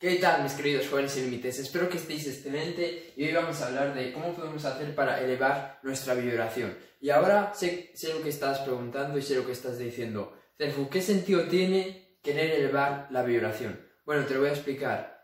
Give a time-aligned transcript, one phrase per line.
[0.00, 1.58] ¿Qué tal mis queridos jóvenes sin límites?
[1.58, 5.78] Espero que estéis excelente y hoy vamos a hablar de cómo podemos hacer para elevar
[5.82, 6.74] nuestra vibración.
[7.02, 10.32] Y ahora sé, sé lo que estás preguntando y sé lo que estás diciendo.
[10.56, 13.78] Cerfu, ¿qué sentido tiene querer elevar la vibración?
[14.06, 15.22] Bueno, te lo voy a explicar.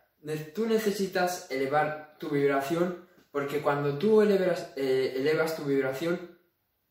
[0.54, 6.38] Tú necesitas elevar tu vibración porque cuando tú elevas, eh, elevas tu vibración,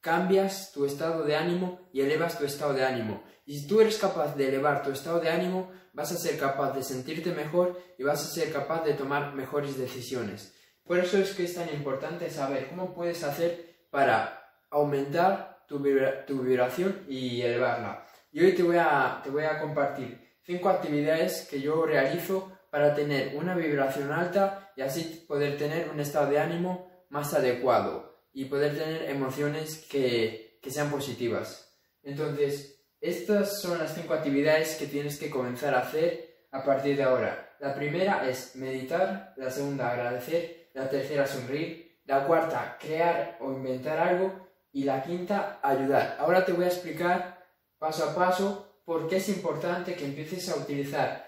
[0.01, 3.23] cambias tu estado de ánimo y elevas tu estado de ánimo.
[3.45, 6.73] Y si tú eres capaz de elevar tu estado de ánimo, vas a ser capaz
[6.73, 10.53] de sentirte mejor y vas a ser capaz de tomar mejores decisiones.
[10.83, 17.05] Por eso es que es tan importante saber cómo puedes hacer para aumentar tu, vibración
[17.07, 18.05] y elevarla.
[18.31, 22.93] Y hoy te voy, a, te voy a compartir cinco actividades que yo realizo para
[22.93, 28.45] tener una vibración alta y así poder tener un estado de ánimo más adecuado y
[28.45, 31.73] poder tener emociones que, que sean positivas.
[32.03, 37.03] Entonces, estas son las cinco actividades que tienes que comenzar a hacer a partir de
[37.03, 37.55] ahora.
[37.59, 43.97] La primera es meditar, la segunda agradecer, la tercera sonreír, la cuarta crear o inventar
[43.97, 46.17] algo y la quinta ayudar.
[46.19, 47.45] Ahora te voy a explicar
[47.77, 51.25] paso a paso por qué es importante que empieces a utilizar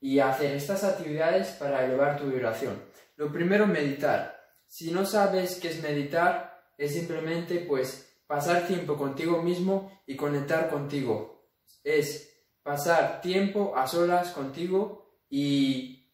[0.00, 2.82] y a hacer estas actividades para elevar tu vibración.
[3.16, 4.36] Lo primero, meditar.
[4.66, 10.68] Si no sabes qué es meditar, es simplemente pues pasar tiempo contigo mismo y conectar
[10.68, 11.50] contigo.
[11.82, 16.12] Es pasar tiempo a solas contigo y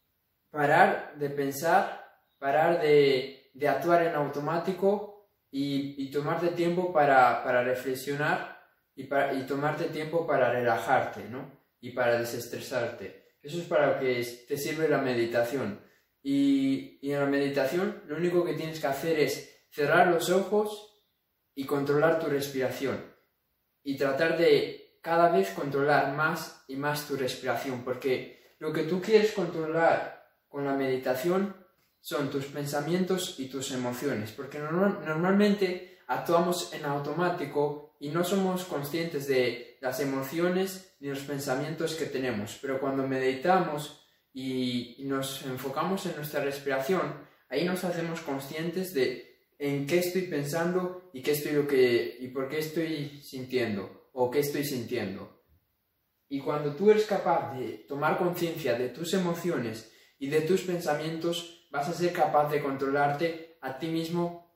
[0.51, 2.05] parar de pensar,
[2.39, 8.63] parar de, actuar en automático y, tomarte tiempo para, reflexionar
[8.95, 11.63] y, para, y tomarte tiempo para relajarte, ¿no?
[11.81, 13.23] Y para desestresarte.
[13.43, 15.81] Eso es para lo que te sirve la meditación.
[16.23, 20.92] Y, y en la meditación lo único que tienes que hacer es cerrar los ojos
[21.55, 23.03] y controlar tu respiración.
[23.83, 29.03] Y tratar de cada vez controlar más y más tu respiración, porque lo que tú
[29.03, 31.57] quieres controlar con la meditación
[32.01, 39.27] son tus pensamientos y tus emociones, porque normalmente actuamos en automático y no somos conscientes
[39.27, 46.17] de las emociones ni los pensamientos que tenemos, pero cuando meditamos y nos enfocamos en
[46.17, 47.15] nuestra respiración,
[47.49, 49.32] ahí nos hacemos conscientes de
[49.63, 54.29] en qué estoy pensando y qué estoy lo que y por qué estoy sintiendo o
[54.29, 55.41] qué estoy sintiendo.
[56.29, 61.69] Y cuando tú eres capaz de tomar conciencia de tus emociones y de tus pensamientos,
[61.71, 64.53] vas a ser capaz de controlarte a ti mismo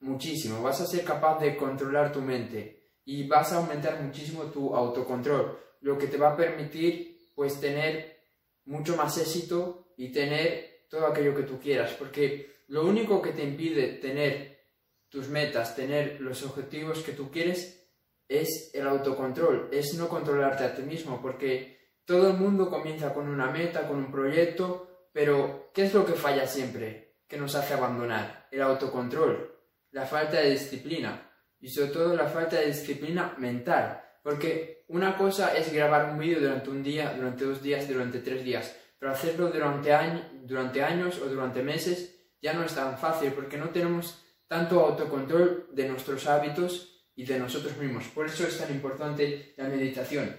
[0.00, 4.74] muchísimo, vas a ser capaz de controlar tu mente y vas a aumentar muchísimo tu
[4.74, 8.18] autocontrol, lo que te va a permitir pues tener
[8.64, 13.42] mucho más éxito y tener todo aquello que tú quieras, porque lo único que te
[13.42, 14.68] impide tener
[15.08, 17.88] tus metas, tener los objetivos que tú quieres,
[18.28, 23.28] es el autocontrol, es no controlarte a ti mismo, porque todo el mundo comienza con
[23.28, 27.10] una meta, con un proyecto, pero ¿qué es lo que falla siempre?
[27.26, 28.48] que nos hace abandonar?
[28.52, 29.52] El autocontrol,
[29.90, 31.28] la falta de disciplina
[31.60, 36.40] y sobre todo la falta de disciplina mental, porque una cosa es grabar un vídeo
[36.40, 39.90] durante un día, durante dos días, durante tres días, pero hacerlo durante,
[40.42, 45.68] durante años o durante meses ya no es tan fácil porque no tenemos tanto autocontrol
[45.72, 48.08] de nuestros hábitos y de nosotros mismos.
[48.08, 50.36] Por eso es tan importante la meditación.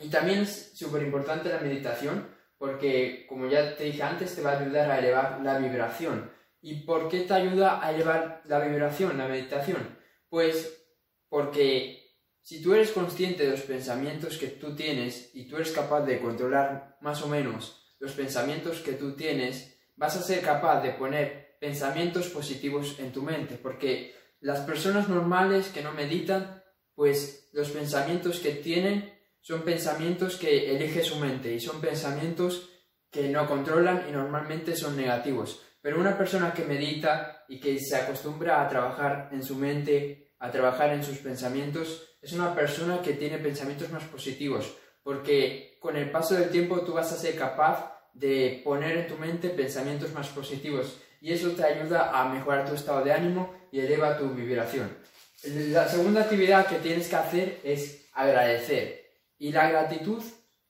[0.00, 2.28] Y también es súper importante la meditación
[2.58, 6.30] porque, como ya te dije antes, te va a ayudar a elevar la vibración.
[6.60, 9.98] ¿Y por qué te ayuda a elevar la vibración, la meditación?
[10.28, 10.86] Pues
[11.28, 12.02] porque
[12.40, 16.20] si tú eres consciente de los pensamientos que tú tienes y tú eres capaz de
[16.20, 21.56] controlar más o menos los pensamientos que tú tienes, vas a ser capaz de poner
[21.60, 26.62] pensamientos positivos en tu mente, porque las personas normales que no meditan,
[26.94, 32.68] pues los pensamientos que tienen son pensamientos que elige su mente y son pensamientos
[33.10, 35.62] que no controlan y normalmente son negativos.
[35.80, 40.50] Pero una persona que medita y que se acostumbra a trabajar en su mente, a
[40.50, 46.10] trabajar en sus pensamientos, es una persona que tiene pensamientos más positivos, porque con el
[46.10, 50.28] paso del tiempo tú vas a ser capaz de poner en tu mente pensamientos más
[50.28, 54.96] positivos y eso te ayuda a mejorar tu estado de ánimo y eleva tu vibración.
[55.44, 60.22] La segunda actividad que tienes que hacer es agradecer y la gratitud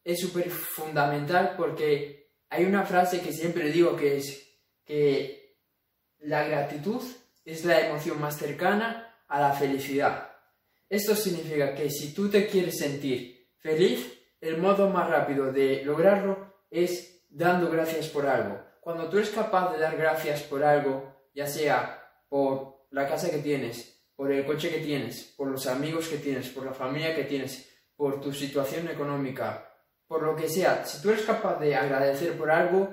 [0.05, 4.49] es súper fundamental porque hay una frase que siempre digo que es
[4.85, 5.59] que
[6.21, 7.03] la gratitud
[7.45, 10.31] es la emoción más cercana a la felicidad.
[10.89, 14.07] Esto significa que si tú te quieres sentir feliz,
[14.41, 18.61] el modo más rápido de lograrlo es dando gracias por algo.
[18.81, 23.39] Cuando tú eres capaz de dar gracias por algo, ya sea por la casa que
[23.39, 27.25] tienes, por el coche que tienes, por los amigos que tienes, por la familia que
[27.25, 29.69] tienes, por tu situación económica,
[30.07, 32.89] por lo que sea, si tú eres capaz de agradecer por algo,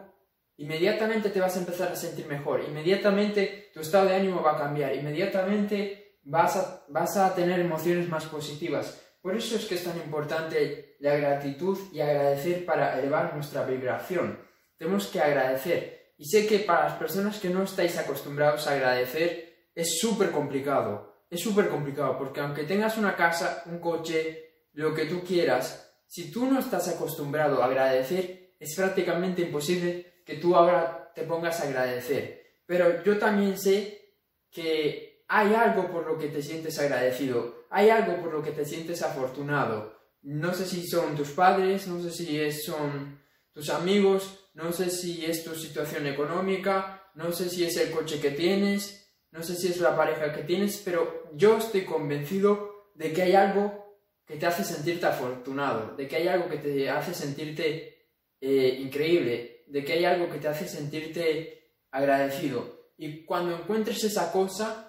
[0.57, 4.57] inmediatamente te vas a empezar a sentir mejor, inmediatamente tu estado de ánimo va a
[4.57, 9.01] cambiar, inmediatamente vas a, vas a tener emociones más positivas.
[9.21, 14.39] Por eso es que es tan importante la gratitud y agradecer para elevar nuestra vibración.
[14.77, 16.13] Tenemos que agradecer.
[16.17, 21.25] Y sé que para las personas que no estáis acostumbrados a agradecer es súper complicado.
[21.29, 26.31] Es súper complicado porque aunque tengas una casa, un coche, lo que tú quieras, si
[26.31, 31.67] tú no estás acostumbrado a agradecer, es prácticamente imposible que tú ahora te pongas a
[31.67, 32.39] agradecer.
[32.65, 34.15] Pero yo también sé
[34.49, 38.65] que hay algo por lo que te sientes agradecido, hay algo por lo que te
[38.65, 39.97] sientes afortunado.
[40.21, 43.19] No sé si son tus padres, no sé si son
[43.53, 48.19] tus amigos, no sé si es tu situación económica, no sé si es el coche
[48.19, 53.13] que tienes, no sé si es la pareja que tienes, pero yo estoy convencido de
[53.13, 57.13] que hay algo que te hace sentirte afortunado, de que hay algo que te hace
[57.13, 58.07] sentirte
[58.41, 62.91] eh, increíble, de que hay algo que te hace sentirte agradecido.
[62.97, 64.88] Y cuando encuentres esa cosa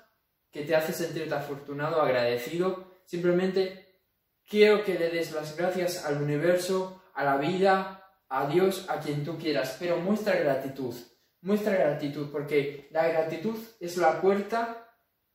[0.51, 4.03] que te hace sentirte afortunado, agradecido, simplemente
[4.47, 9.25] quiero que le des las gracias al universo, a la vida, a Dios, a quien
[9.25, 10.95] tú quieras, pero muestra gratitud,
[11.43, 14.89] muestra gratitud, porque la gratitud es la puerta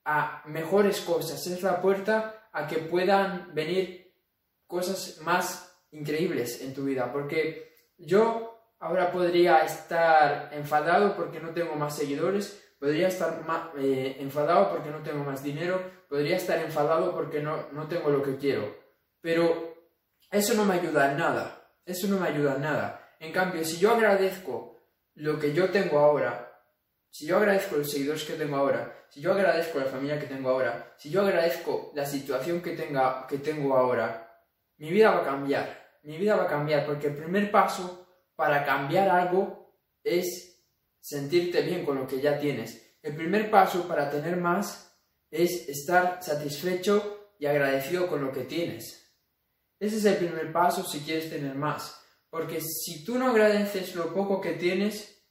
[0.05, 4.13] a mejores cosas, es la puerta a que puedan venir
[4.67, 7.11] cosas más increíbles en tu vida.
[7.11, 13.43] Porque yo ahora podría estar enfadado porque no tengo más seguidores, podría estar
[13.77, 18.21] eh, enfadado porque no tengo más dinero, podría estar enfadado porque no, no tengo lo
[18.21, 18.75] que quiero.
[19.21, 19.75] Pero
[20.31, 23.15] eso no me ayuda en nada, eso no me ayuda en nada.
[23.19, 24.81] En cambio, si yo agradezco
[25.15, 26.51] lo que yo tengo ahora,
[27.09, 30.49] si yo agradezco los seguidores que tengo ahora, si yo agradezco la familia que tengo
[30.49, 34.43] ahora, si yo agradezco la situación que, tenga, que tengo ahora,
[34.77, 35.85] mi vida va a cambiar.
[36.03, 39.73] Mi vida va a cambiar porque el primer paso para cambiar algo
[40.03, 40.54] es
[41.05, 42.97] sentirte bien con lo que ya tienes.
[43.03, 44.91] El primer paso para tener más
[45.29, 49.13] es estar satisfecho y agradecido con lo que tienes.
[49.79, 52.03] Ese es el primer paso si quieres tener más.
[52.31, 55.23] Porque si tú no agradeces lo poco que tienes,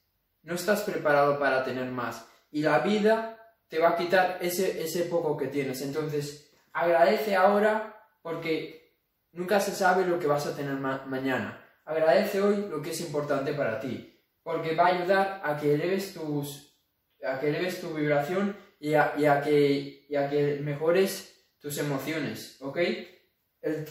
[0.43, 2.25] no estás preparado para tener más.
[2.51, 3.37] Y la vida
[3.67, 5.81] te va a quitar ese, ese poco que tienes.
[5.81, 8.95] Entonces, agradece ahora porque
[9.33, 11.61] nunca se sabe lo que vas a tener mañana.
[11.83, 14.14] Agradece hoy lo que es importante para ti,
[14.45, 16.77] porque va a ayudar a que eleves, tus,
[17.23, 22.77] a que eleves tu vibración y a, que, y a que mejores tus emociones, ¿ok?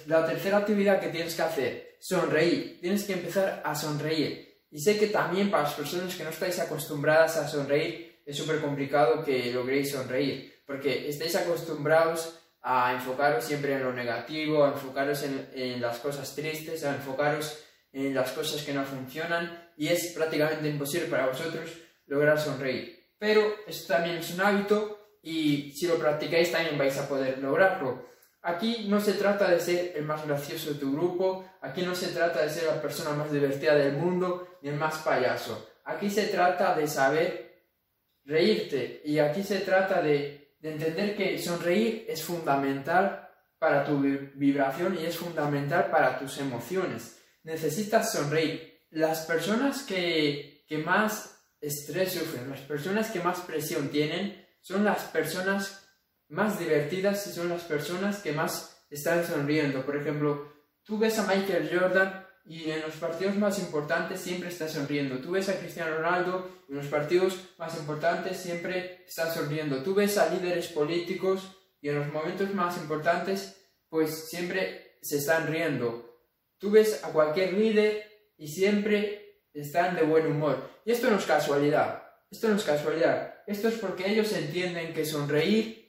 [0.06, 2.78] la tercera actividad que tienes que hacer, sonreír.
[2.80, 4.62] Tienes que empezar a sonreír.
[4.70, 8.60] Y sé que también para las personas que no estáis acostumbradas a sonreír es súper
[8.60, 15.24] complicado que logréis sonreír, porque estáis acostumbrados a enfocaros siempre en lo negativo, a enfocaros
[15.24, 17.58] en, las cosas tristes, a enfocaros
[17.94, 21.70] en las cosas que no funcionan y es prácticamente imposible para vosotros
[22.06, 23.14] lograr sonreír.
[23.18, 28.12] Pero esto también es un hábito y si lo practicáis también vais a poder lograrlo.
[28.42, 32.08] Aquí no se trata de ser el más gracioso de tu grupo, aquí no se
[32.08, 35.70] trata de ser la persona más divertida del mundo, ni el más payaso.
[35.84, 37.62] Aquí se trata de saber
[38.24, 45.04] reírte y aquí se trata de, entender que sonreír es fundamental para tu vibración y
[45.04, 47.23] es fundamental para tus emociones.
[47.44, 48.82] Necesitas sonreír.
[48.90, 55.04] Las personas que, que más estrés sufren, las personas que más presión tienen, son las
[55.04, 55.84] personas
[56.28, 59.84] más divertidas son las personas que más están sonriendo.
[59.84, 64.68] Por ejemplo, tú ves a Michael Jordan y en los partidos más importantes siempre está
[64.68, 65.18] sonriendo.
[65.18, 69.82] Tú ves a Cristiano Ronaldo y en los partidos más importantes siempre está sonriendo.
[69.82, 73.56] Tú ves a líderes políticos y en los momentos más importantes
[73.88, 76.13] pues siempre se están riendo.
[76.58, 80.70] Tú ves a cualquier líder y siempre están de buen humor.
[80.84, 82.02] Y esto no es casualidad.
[82.30, 83.34] Esto no es casualidad.
[83.46, 85.84] Esto es porque ellos entienden que sonreír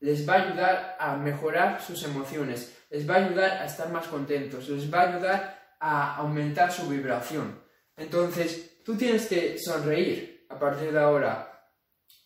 [0.00, 4.06] les va a ayudar a mejorar sus emociones, les va a ayudar a estar más
[4.08, 7.62] contentos, les va a ayudar a aumentar su vibración.
[7.96, 11.70] Entonces, tú tienes que sonreír a partir de ahora.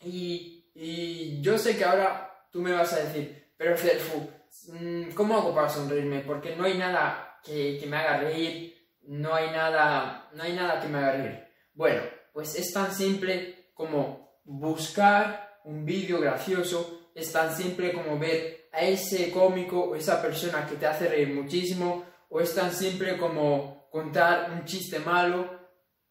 [0.01, 4.29] Y, yo sé que ahora tú me vas a decir, pero Celfu,
[4.73, 6.21] mm, ¿cómo hago para sonreírme?
[6.21, 10.89] Porque no hay nada que, me haga reír, no hay nada, no hay nada que
[10.89, 11.45] me haga reír.
[11.75, 12.03] Bueno,
[12.33, 18.83] pues es tan simple como buscar un vídeo gracioso es tan simple como ver a
[18.83, 23.89] ese cómico o esa persona que te hace reír muchísimo, o es tan simple como
[23.91, 25.51] contar un chiste malo.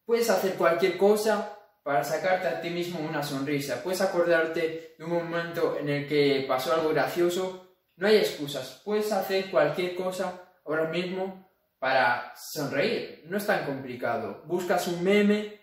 [0.04, 3.82] Puedes hacer cualquier cosa para sacarte a ti mismo una sonrisa.
[3.82, 7.76] Puedes acordarte de un momento en el que pasó algo gracioso.
[7.96, 8.82] No hay excusas.
[8.84, 13.24] Puedes hacer cualquier cosa ahora mismo para sonreír.
[13.26, 14.42] No es tan complicado.
[14.46, 15.60] Buscas un meme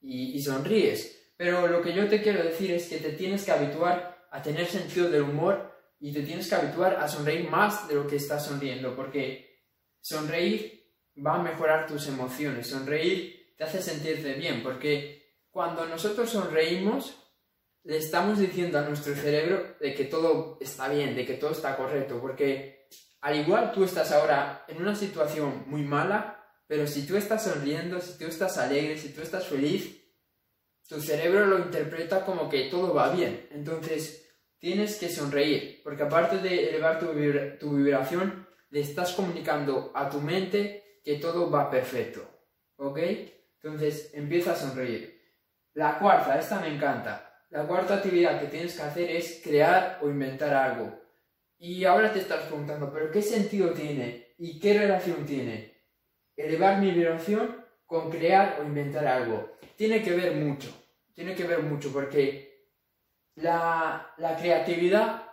[0.00, 1.32] y, y sonríes.
[1.36, 4.66] Pero lo que yo te quiero decir es que te tienes que habituar a tener
[4.66, 8.46] sentido del humor y te tienes que habituar a sonreír más de lo que estás
[8.46, 9.64] sonriendo, porque
[10.00, 10.84] sonreír
[11.24, 17.24] va a mejorar tus emociones, sonreír te hace sentirte bien, porque cuando nosotros sonreímos,
[17.82, 21.76] le estamos diciendo a nuestro cerebro de que todo está bien, de que todo está
[21.76, 22.77] correcto, porque
[23.20, 28.00] al igual tú estás ahora en una situación muy mala, pero si tú estás sonriendo,
[28.00, 29.98] si tú estás alegre, si tú estás feliz,
[30.88, 33.48] tu cerebro lo interpreta como que todo va bien.
[33.50, 37.06] Entonces, tienes que sonreír, porque aparte de elevar tu,
[37.58, 42.26] tu vibración, le estás comunicando a tu mente que todo va perfecto.
[42.76, 42.98] ¿Ok?
[43.62, 45.18] Entonces, empieza a sonreír.
[45.74, 47.44] La cuarta, esta me encanta.
[47.50, 51.07] La cuarta actividad que tienes que hacer es crear o inventar algo.
[51.58, 54.34] Y ahora te estás preguntando, ¿pero qué sentido tiene?
[54.38, 55.76] ¿Y qué relación tiene?
[56.36, 59.56] Elevar mi vibración con crear o inventar algo.
[59.76, 60.70] Tiene que ver mucho.
[61.14, 62.70] Tiene que ver mucho porque
[63.34, 65.28] la, la creatividad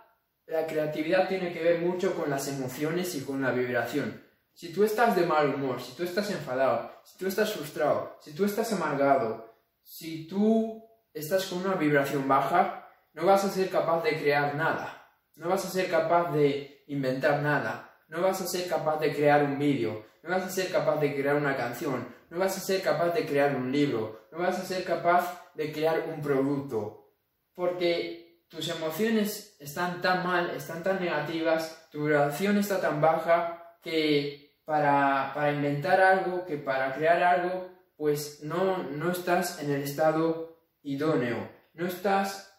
[0.46, 4.24] la creatividad tiene que ver mucho con las emociones y con la vibración.
[4.54, 8.32] Si tú estás de mal humor, si tú estás enfadado, si tú estás frustrado, si
[8.32, 14.04] tú estás amargado, si tú estás con una vibración baja, no vas a ser capaz
[14.04, 14.95] de crear nada,
[15.36, 19.42] no vas a ser capaz de inventar nada, no vas a ser capaz de crear
[19.44, 22.82] un vídeo, no vas a ser capaz de crear una canción, no vas a ser
[22.82, 27.14] capaz de crear un libro, no vas a ser capaz de crear un producto,
[27.54, 34.56] porque tus emociones están tan mal, están tan negativas, tu vibración está tan baja que
[34.64, 40.58] para, para inventar algo, que para crear algo, pues no, no estás en el estado
[40.82, 42.55] idóneo, no estás,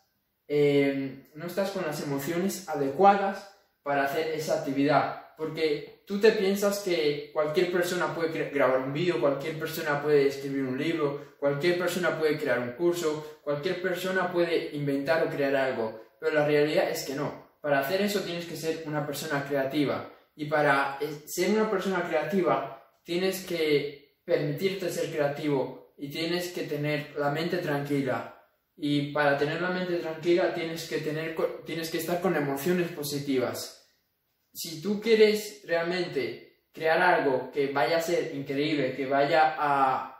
[0.47, 6.79] eh, no estás con las emociones adecuadas para hacer esa actividad, porque tú te piensas
[6.79, 12.17] que cualquier persona puede grabar un vídeo, cualquier persona puede escribir un libro, cualquier persona
[12.17, 17.03] puede crear un curso, cualquier persona puede inventar o crear algo, pero la realidad es
[17.03, 17.47] que no.
[17.61, 22.03] Para hacer eso tienes que ser una persona creativa y para eh, ser una persona
[22.07, 28.36] creativa tienes que permitirte ser creativo y tienes que tener la mente tranquila.
[28.77, 33.91] Y para tener la mente tranquila tienes que, tener, tienes que estar con emociones positivas.
[34.53, 40.13] Si tú quieres realmente crear algo que vaya a ser increíble, que vaya a,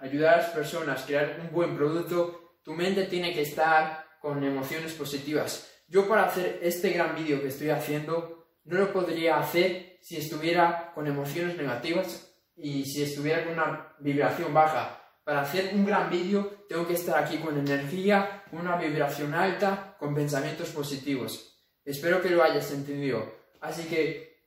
[0.00, 4.92] ayudar a las personas, crear un buen producto, tu mente tiene que estar con emociones
[4.92, 5.70] positivas.
[5.86, 10.92] Yo para hacer este gran vídeo que estoy haciendo, no lo podría hacer si estuviera
[10.94, 15.01] con emociones negativas y si estuviera con una vibración baja.
[15.24, 19.96] Para hacer un gran vídeo tengo que estar aquí con energía, con una vibración alta,
[19.98, 21.58] con pensamientos positivos.
[21.84, 23.32] Espero que lo hayas entendido.
[23.60, 24.46] Así que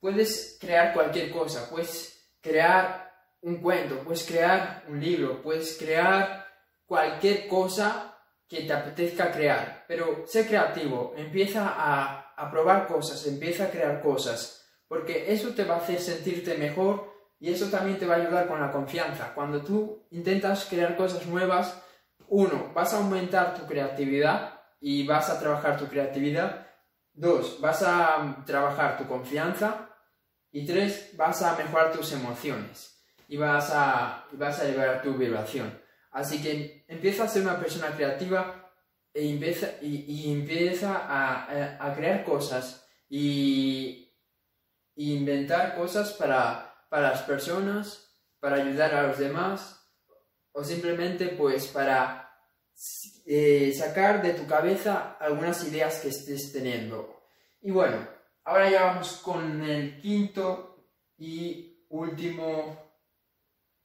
[0.00, 3.12] puedes crear cualquier cosa, puedes crear
[3.42, 6.46] un cuento, puedes crear un libro, puedes crear
[6.86, 9.84] cualquier cosa que te apetezca crear.
[9.86, 15.64] Pero sé creativo, empieza a, a probar cosas, empieza a crear cosas porque eso te
[15.64, 17.13] va a hacer sentirte mejor
[17.44, 19.34] y eso también te va a ayudar con la confianza.
[19.34, 21.78] Cuando tú intentas crear cosas nuevas,
[22.28, 26.66] uno, vas a aumentar tu creatividad y vas a trabajar tu creatividad.
[27.12, 29.90] Dos, vas a trabajar tu confianza.
[30.52, 35.78] Y tres, vas a mejorar tus emociones y vas a, vas a tu vibración.
[36.12, 38.72] Así que empieza a ser una persona creativa
[39.12, 44.10] e empieza, y, empieza a, a, crear cosas y
[44.96, 48.08] inventar cosas para, para las personas,
[48.38, 49.84] para ayudar a los demás
[50.52, 52.38] o simplemente pues para
[53.26, 57.20] eh, sacar de tu cabeza algunas ideas que estés teniendo.
[57.62, 57.96] Y bueno,
[58.44, 60.86] ahora ya vamos con el quinto
[61.16, 62.94] y último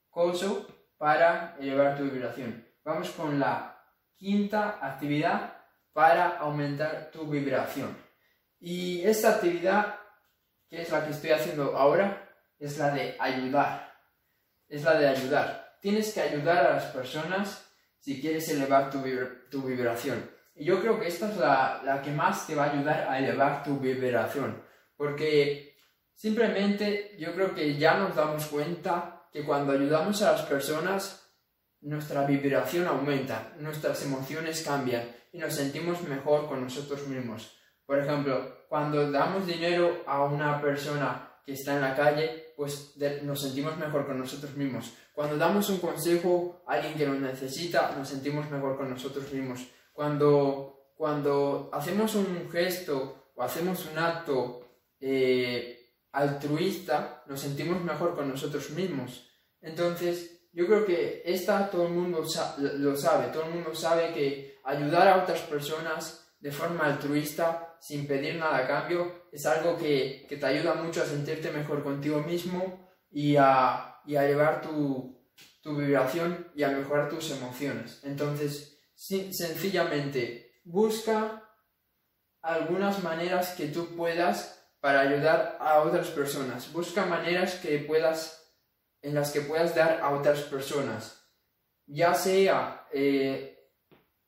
[0.08, 2.64] coso para elevar tu vibración.
[2.84, 3.76] Vamos con la
[4.14, 5.56] quinta actividad
[5.92, 7.98] para aumentar tu vibración.
[8.60, 9.96] Y esta actividad
[10.68, 12.29] que es la que estoy haciendo ahora,
[12.60, 13.92] es la de ayudar.
[14.68, 15.78] Es la de ayudar.
[15.80, 17.66] Tienes que ayudar a las personas
[17.98, 20.30] si quieres elevar tu, vibración.
[20.54, 23.18] Y yo creo que esta es la, la que más te va a ayudar a
[23.18, 24.62] elevar tu vibración.
[24.96, 25.74] Porque
[26.14, 31.20] simplemente yo creo que ya nos damos cuenta que cuando ayudamos a las personas,
[31.80, 37.56] nuestra vibración aumenta, nuestras emociones cambian y nos sentimos mejor con nosotros mismos.
[37.86, 43.76] Por ejemplo, cuando damos dinero a una persona está en la calle, pues nos sentimos
[43.76, 44.92] mejor con nosotros mismos.
[45.14, 49.66] Cuando damos un consejo a alguien que lo necesita, nos sentimos mejor con nosotros mismos.
[49.92, 54.60] Cuando, cuando hacemos un gesto o hacemos un acto
[55.00, 55.80] eh,
[56.12, 59.28] altruista, nos sentimos mejor con nosotros mismos.
[59.60, 62.24] Entonces, yo creo que esta todo el mundo
[62.78, 68.06] lo sabe, todo el mundo sabe que ayudar a otras personas de forma altruista, sin
[68.06, 72.88] pedir nada a cambio, es algo que, te ayuda mucho a sentirte mejor contigo mismo
[73.10, 75.20] y a, y a elevar tu,
[75.62, 78.00] tu vibración y a mejorar tus emociones.
[78.04, 81.42] Entonces, sencillamente, busca
[82.42, 86.72] algunas maneras que tú puedas para ayudar a otras personas.
[86.72, 88.54] Busca maneras que puedas,
[89.02, 91.26] en las que puedas dar a otras personas.
[91.86, 93.68] Ya sea eh,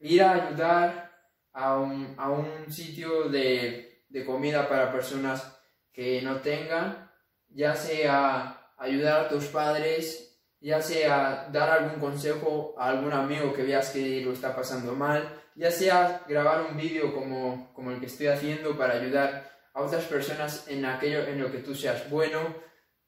[0.01, 1.12] ir a ayudar
[1.53, 5.59] a un, a un sitio de, de comida para personas
[5.93, 7.11] que no tengan,
[7.49, 10.33] ya sea ayudar a tus padres
[10.63, 15.43] ya sea dar algún consejo a algún amigo que veas que lo está pasando mal,
[15.57, 20.05] ya sea grabar un vídeo como, como el que estoy haciendo para ayudar a otras
[20.05, 22.55] personas en aquello en lo que tú seas bueno,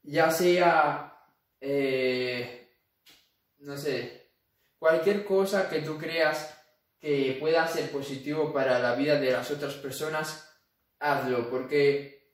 [0.03, 1.17] ya sea,
[1.61, 2.77] eh,
[3.59, 4.33] no sé,
[4.77, 6.54] cualquier cosa que tú creas
[7.05, 10.49] que pueda ser positivo para la vida de las otras personas,
[10.99, 12.33] hazlo, porque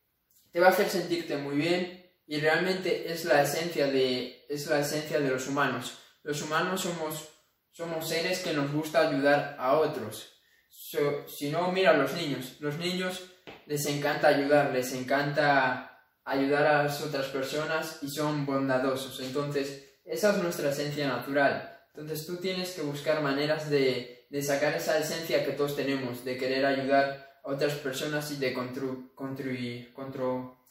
[0.53, 4.79] te va a hacer sentirte muy bien y realmente es la esencia de, es la
[4.79, 5.99] esencia de los humanos.
[6.23, 7.31] Los humanos somos,
[7.73, 10.41] somos seres que nos gusta ayudar a otros.
[11.27, 12.55] si no, mira a los niños.
[12.61, 13.25] Los niños
[13.67, 19.19] les encanta ayudar, les encanta ayudar a las otras personas y son bondadosos.
[19.19, 21.77] Entonces, esa es nuestra esencia natural.
[21.93, 26.39] Entonces tú tienes que buscar maneras de, de sacar esa esencia que todos tenemos, de
[26.39, 29.93] querer ayudar a otras personas y de contribuir,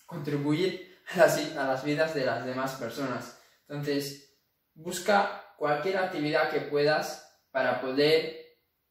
[0.06, 3.40] contribuir a las vidas de las demás personas.
[3.68, 4.38] Entonces,
[4.74, 8.38] busca cualquier actividad que puedas para poder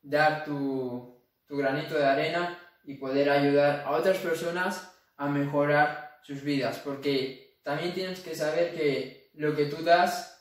[0.02, 6.42] dar tu, tu granito de arena y poder ayudar a otras personas a mejorar sus
[6.42, 10.37] vidas, porque también tienes que saber que lo que tú das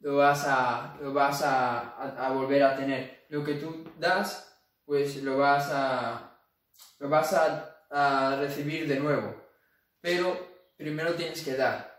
[0.00, 3.24] lo vas a, lo vas a, a, volver a tener.
[3.28, 6.38] Lo que tú das, pues lo vas a,
[6.98, 9.34] lo vas a, a recibir de nuevo.
[10.00, 10.36] Pero
[10.76, 11.90] primero tienes que dar.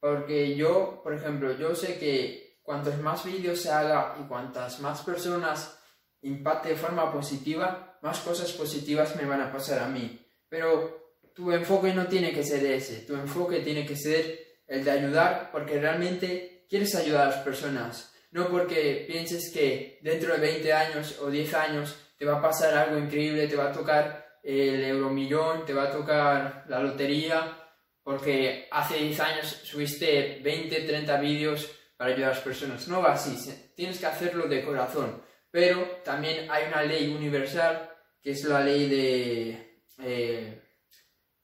[0.00, 5.02] Porque yo, por ejemplo, yo sé que cuantos más vídeos se haga y cuantas más
[5.02, 5.78] personas
[6.22, 10.24] impacte de forma positiva, más cosas positivas me van a pasar a mí.
[10.48, 14.90] Pero tu enfoque no tiene que ser ese, tu enfoque tiene que ser el de
[14.90, 20.72] ayudar porque realmente quieres ayudar a las personas, no porque pienses que dentro de 20
[20.72, 24.84] años o 10 años te va a pasar algo increíble, te va a tocar el
[24.84, 27.56] euromillón, te va a tocar la lotería
[28.02, 32.88] porque hace 10 años subiste 20, 30 vídeos para ayudar a las personas.
[32.88, 33.36] No va así,
[33.74, 35.22] tienes que hacerlo de corazón.
[35.50, 37.90] Pero también hay una ley universal,
[38.22, 39.82] que es la ley de...
[40.00, 40.62] Eh,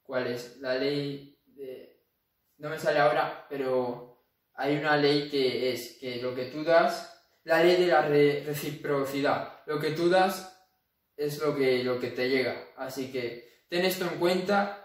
[0.02, 0.58] ¿Cuál es?
[0.58, 2.00] La ley de...
[2.58, 4.13] No me sale ahora, pero
[4.54, 9.62] hay una ley que es que lo que tú das, la ley de la reciprocidad,
[9.66, 10.50] lo que tú das
[11.16, 12.68] es lo que, lo que te llega.
[12.76, 14.80] Así que ten esto en cuenta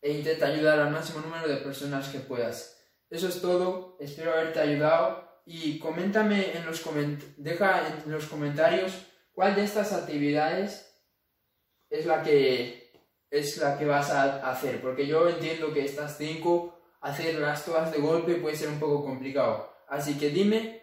[0.00, 2.78] e intenta ayudar al máximo número de personas que puedas.
[3.08, 6.82] Eso es todo, espero haberte ayudado y coméntame en los
[7.36, 8.92] deja en los comentarios
[9.32, 10.86] cuál de estas actividades
[11.88, 12.92] es la que
[13.30, 17.98] es la que vas a hacer, porque yo entiendo que estas cinco hacerlas todas de
[17.98, 19.72] golpe puede ser un poco complicado.
[19.88, 20.82] Así que dime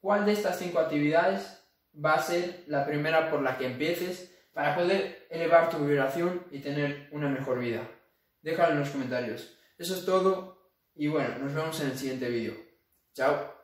[0.00, 1.62] cuál de estas cinco actividades
[1.94, 6.60] va a ser la primera por la que empieces para poder elevar tu vibración y
[6.60, 7.88] tener una mejor vida
[8.42, 9.56] déjalo en los comentarios.
[9.76, 12.54] Eso es todo y bueno, nos vemos en el siguiente vídeo.
[13.14, 13.57] Chao.